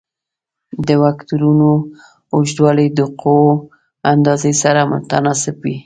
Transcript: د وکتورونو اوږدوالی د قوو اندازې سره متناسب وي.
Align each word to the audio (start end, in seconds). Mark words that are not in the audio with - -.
د 0.87 0.89
وکتورونو 1.03 1.69
اوږدوالی 2.35 2.87
د 2.97 2.99
قوو 3.21 3.51
اندازې 4.13 4.51
سره 4.61 4.81
متناسب 4.91 5.55
وي. 5.63 5.75